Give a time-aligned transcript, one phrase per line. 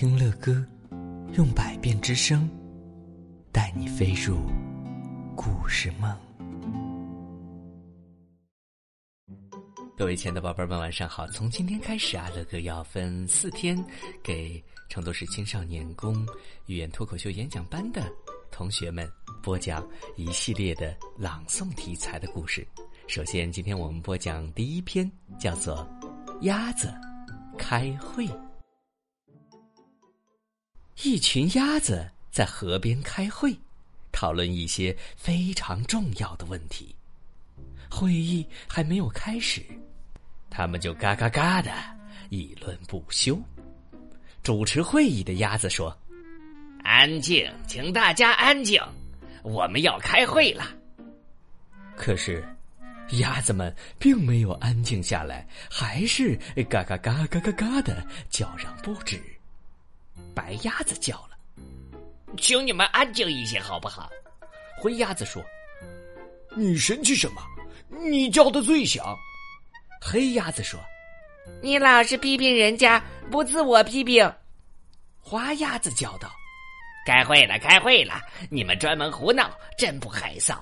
[0.00, 0.64] 听乐歌，
[1.36, 2.48] 用百变之声，
[3.50, 4.38] 带你飞入
[5.34, 6.16] 故事梦。
[9.96, 11.26] 各位亲爱的宝贝们，晚上好！
[11.26, 13.76] 从今天开始啊，乐哥要分四天
[14.22, 16.24] 给成都市青少年宫
[16.66, 18.08] 语言脱口秀演讲班的
[18.52, 19.10] 同学们
[19.42, 19.84] 播讲
[20.16, 22.64] 一系列的朗诵题材的故事。
[23.08, 25.10] 首先，今天我们播讲第一篇，
[25.40, 25.84] 叫做
[26.42, 26.88] 《鸭子
[27.58, 28.28] 开会》。
[31.04, 33.56] 一群鸭子在河边开会，
[34.10, 36.92] 讨论一些非常重要的问题。
[37.88, 39.62] 会议还没有开始，
[40.50, 41.70] 他们就嘎嘎嘎的
[42.30, 43.40] 议论不休。
[44.42, 45.96] 主持会议的鸭子说
[46.82, 48.82] ：“安静，请大家安静，
[49.44, 50.64] 我们要开会了。”
[51.96, 52.44] 可是，
[53.20, 56.36] 鸭子们并没有安静下来，还是
[56.68, 59.22] 嘎嘎嘎嘎嘎嘎的叫嚷不止。
[60.34, 61.36] 白鸭子叫了
[62.38, 64.10] ：“请你们安静一些，好不好？”
[64.80, 65.42] 灰鸭子说
[66.56, 67.42] ：“你神气什么？
[67.88, 69.04] 你叫的最响。”
[70.00, 70.78] 黑鸭子说
[71.60, 74.32] ：“你老是批评人家，不自我批评。”
[75.20, 76.30] 花鸭子叫道
[77.04, 78.20] ：“开会了，开会了！
[78.48, 80.56] 你们专门胡闹，真不害臊！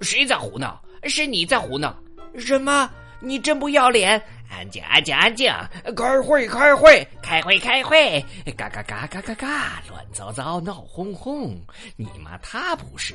[0.00, 0.80] 谁在胡闹？
[1.04, 1.94] 是你在胡闹！
[2.38, 2.90] 什么？
[3.20, 5.48] 你真不要脸！”安静，安静，安静！
[5.96, 8.20] 开会，开会，开会，开会！
[8.56, 9.82] 嘎嘎嘎嘎嘎嘎！
[9.88, 11.56] 乱糟糟，闹哄哄！
[11.96, 13.14] 你骂他不是，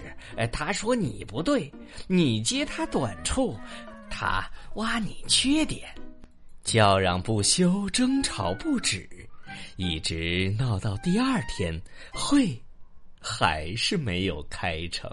[0.52, 1.70] 他说你不对，
[2.08, 3.59] 你揭他短处，
[4.09, 5.89] 他挖你缺点，
[6.64, 9.08] 叫嚷不休，争吵不止，
[9.76, 11.80] 一直闹到第二天，
[12.14, 12.58] 会
[13.20, 15.11] 还是没有开成。